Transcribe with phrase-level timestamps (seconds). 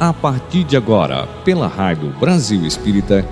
[0.00, 3.22] A partir de agora, pela Rádio Brasil Espírita,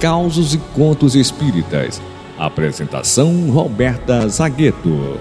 [0.00, 2.00] Causos e Contos Espíritas.
[2.38, 5.20] Apresentação Roberta Zagueto.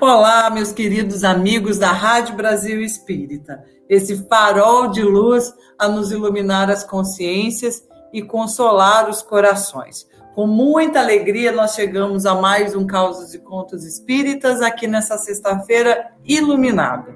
[0.00, 6.70] Olá, meus queridos amigos da Rádio Brasil Espírita, esse farol de luz a nos iluminar
[6.70, 10.08] as consciências e consolar os corações.
[10.34, 16.12] Com muita alegria, nós chegamos a mais um Causos e Contos Espíritas aqui nessa sexta-feira
[16.24, 17.14] iluminada.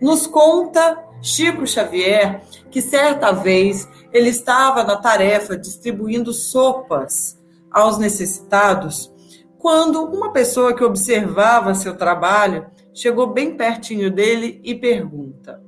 [0.00, 7.38] Nos conta Chico Xavier que certa vez ele estava na tarefa distribuindo sopas
[7.70, 9.08] aos necessitados
[9.58, 15.62] quando uma pessoa que observava seu trabalho chegou bem pertinho dele e pergunta: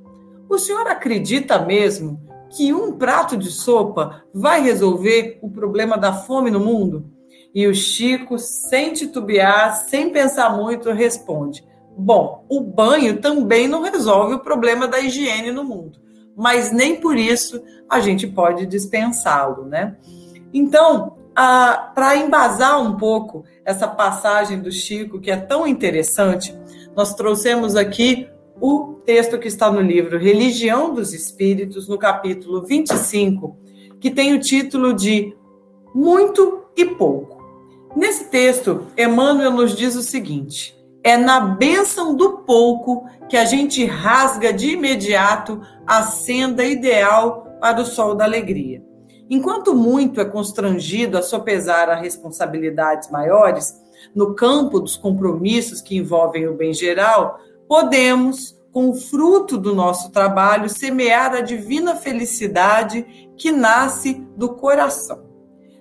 [0.49, 2.19] O senhor acredita mesmo
[2.49, 7.05] que um prato de sopa vai resolver o problema da fome no mundo?
[7.53, 11.63] E o Chico, sem titubear, sem pensar muito, responde:
[11.97, 15.99] Bom, o banho também não resolve o problema da higiene no mundo,
[16.35, 19.97] mas nem por isso a gente pode dispensá-lo, né?
[20.53, 21.20] Então,
[21.95, 26.55] para embasar um pouco essa passagem do Chico, que é tão interessante,
[26.95, 33.57] nós trouxemos aqui o texto que está no livro Religião dos Espíritos, no capítulo 25,
[33.99, 35.35] que tem o título de
[35.95, 37.41] Muito e Pouco.
[37.95, 43.83] Nesse texto, Emmanuel nos diz o seguinte: é na bênção do pouco que a gente
[43.85, 48.90] rasga de imediato a senda ideal para o sol da alegria.
[49.33, 53.73] Enquanto muito é constrangido a sopesar a responsabilidades maiores,
[54.13, 60.11] no campo dos compromissos que envolvem o bem geral, podemos, com o fruto do nosso
[60.11, 65.23] trabalho, semear a divina felicidade que nasce do coração.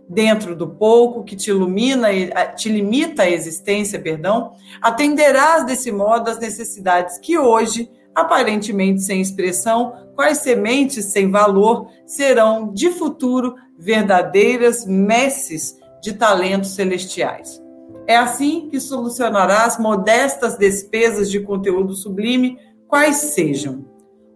[0.09, 2.07] Dentro do pouco que te ilumina,
[2.55, 9.93] te limita a existência, perdão, atenderás desse modo às necessidades que hoje aparentemente sem expressão,
[10.15, 17.61] quais sementes sem valor serão de futuro verdadeiras messes de talentos celestiais.
[18.07, 23.85] É assim que solucionarás modestas despesas de conteúdo sublime, quais sejam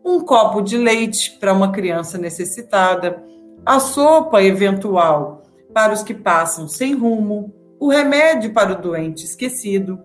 [0.05, 3.25] um copo de leite para uma criança necessitada,
[3.65, 5.43] a sopa eventual
[5.73, 9.99] para os que passam sem rumo, o remédio para o doente esquecido,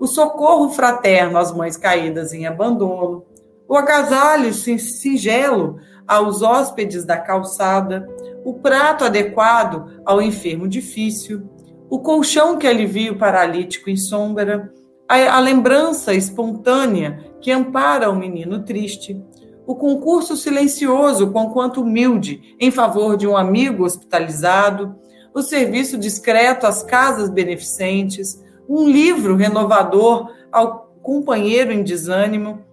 [0.00, 3.26] o socorro fraterno às mães caídas em abandono,
[3.68, 5.78] o agasalho singelo
[6.08, 8.08] aos hóspedes da calçada,
[8.42, 11.42] o prato adequado ao enfermo difícil,
[11.90, 14.72] o colchão que alivia o paralítico em sombra,
[15.06, 19.22] a, a lembrança espontânea que ampara o menino triste,
[19.66, 24.96] o concurso silencioso, conquanto humilde, em favor de um amigo hospitalizado,
[25.34, 32.64] o serviço discreto às casas beneficentes, um livro renovador ao companheiro em desânimo,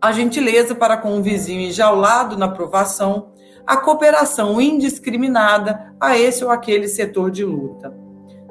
[0.00, 3.32] a gentileza para com o vizinho enjaulado na provação,
[3.66, 7.94] a cooperação indiscriminada a esse ou aquele setor de luta.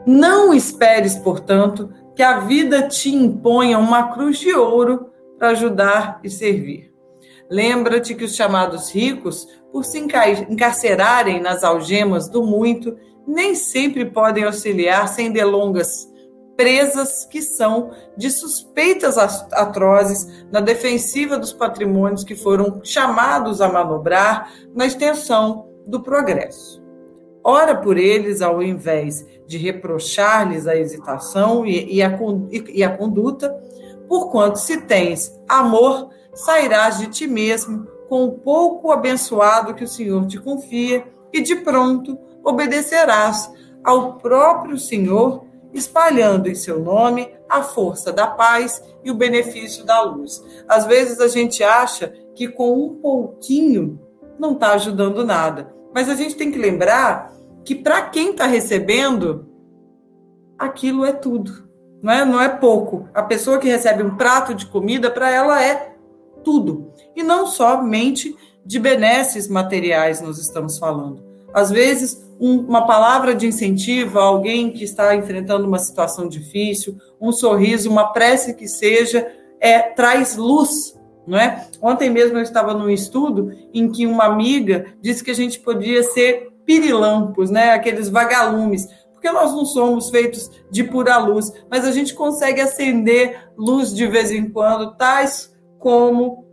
[0.05, 6.29] Não esperes, portanto, que a vida te imponha uma cruz de ouro para ajudar e
[6.29, 6.91] servir.
[7.49, 14.43] Lembra-te que os chamados ricos, por se encarcerarem nas algemas do muito, nem sempre podem
[14.43, 16.11] auxiliar sem delongas
[16.55, 24.51] presas que são de suspeitas atrozes na defensiva dos patrimônios que foram chamados a manobrar
[24.73, 26.81] na extensão do progresso.
[27.43, 32.17] Ora por eles, ao invés de reprochar-lhes a hesitação e, e, a,
[32.69, 33.53] e a conduta,
[34.07, 40.25] porquanto se tens amor, sairás de ti mesmo com o pouco abençoado que o Senhor
[40.27, 43.51] te confia e de pronto obedecerás
[43.83, 50.01] ao próprio Senhor espalhando em seu nome a força da paz e o benefício da
[50.01, 50.43] luz.
[50.67, 53.99] Às vezes a gente acha que com um pouquinho
[54.39, 57.33] não está ajudando nada, mas a gente tem que lembrar
[57.63, 59.47] que para quem está recebendo,
[60.57, 61.67] aquilo é tudo,
[62.01, 62.25] não é?
[62.25, 63.07] Não é pouco.
[63.13, 65.95] A pessoa que recebe um prato de comida, para ela é
[66.43, 66.91] tudo.
[67.15, 68.35] E não somente
[68.65, 71.32] de benesses materiais nós estamos falando.
[71.53, 76.97] Às vezes, um, uma palavra de incentivo a alguém que está enfrentando uma situação difícil,
[77.21, 79.25] um sorriso, uma prece que seja,
[79.59, 81.67] é, traz luz, não é?
[81.81, 86.03] Ontem mesmo eu estava num estudo em que uma amiga disse que a gente podia
[86.03, 87.71] ser pirilampos, né?
[87.71, 93.51] Aqueles vagalumes, porque nós não somos feitos de pura luz, mas a gente consegue acender
[93.57, 96.45] luz de vez em quando, tais como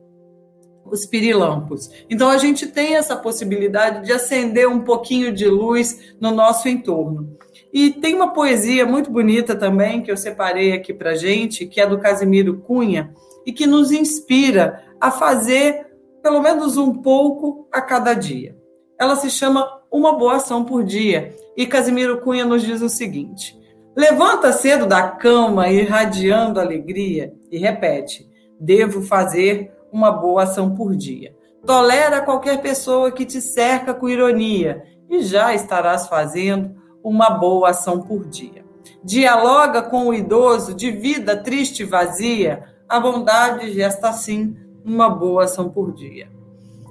[0.91, 1.91] os pirilampos.
[2.09, 7.37] Então a gente tem essa possibilidade de acender um pouquinho de luz no nosso entorno.
[7.73, 11.87] E tem uma poesia muito bonita também que eu separei aqui para gente, que é
[11.87, 13.15] do Casimiro Cunha
[13.47, 15.87] e que nos inspira a fazer
[16.23, 18.57] pelo menos um pouco a cada dia.
[18.99, 23.59] Ela se chama Uma Boa Ação por Dia e Casimiro Cunha nos diz o seguinte:
[23.97, 28.29] Levanta cedo da cama irradiando alegria e repete:
[28.59, 31.35] Devo fazer uma boa ação por dia.
[31.67, 38.01] Tolera qualquer pessoa que te cerca com ironia e já estarás fazendo uma boa ação
[38.01, 38.65] por dia.
[39.05, 45.45] Dialoga com o idoso de vida triste e vazia, a bondade gesta assim uma boa
[45.45, 46.29] ação por dia.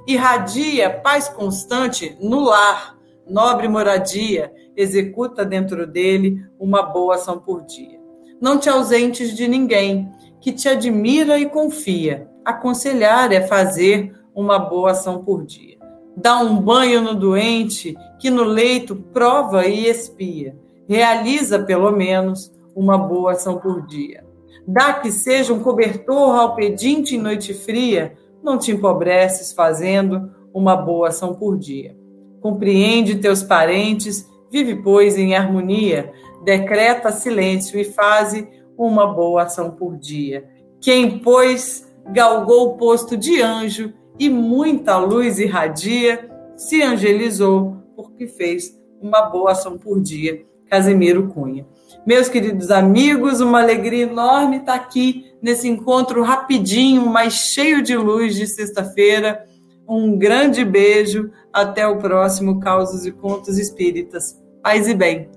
[0.08, 2.98] Irradia paz constante no lar,
[3.28, 8.00] nobre moradia, executa dentro dele uma boa ação por dia.
[8.42, 10.10] Não te ausentes de ninguém
[10.40, 12.30] que te admira e confia.
[12.50, 15.78] Aconselhar é fazer uma boa ação por dia.
[16.18, 20.58] Dá um banho no doente que no leito prova e espia.
[20.88, 24.26] Realiza, pelo menos, uma boa ação por dia.
[24.68, 30.76] Dá que seja um cobertor ao pedinte em noite fria, não te empobreces fazendo uma
[30.76, 31.96] boa ação por dia.
[32.42, 36.12] Compreende teus parentes, vive, pois, em harmonia,
[36.44, 40.50] decreta silêncio e faze uma boa ação por dia.
[40.82, 48.78] Quem, pois, galgou o posto de anjo e muita luz irradia, se angelizou porque fez
[49.02, 50.44] uma boa ação por dia.
[50.70, 51.66] Casemiro Cunha.
[52.06, 58.36] Meus queridos amigos, uma alegria enorme estar aqui nesse encontro rapidinho, mas cheio de luz
[58.36, 59.46] de sexta-feira.
[59.88, 61.32] Um grande beijo.
[61.52, 64.40] Até o próximo Causos e Contos Espíritas.
[64.62, 65.28] Paz e bem.